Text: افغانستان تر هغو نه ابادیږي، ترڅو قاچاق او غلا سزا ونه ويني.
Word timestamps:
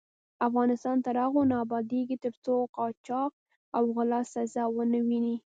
افغانستان 0.47 0.97
تر 1.05 1.15
هغو 1.23 1.41
نه 1.51 1.55
ابادیږي، 1.65 2.17
ترڅو 2.25 2.55
قاچاق 2.75 3.31
او 3.75 3.83
غلا 3.95 4.21
سزا 4.33 4.63
ونه 4.75 4.99
ويني. 5.07 5.35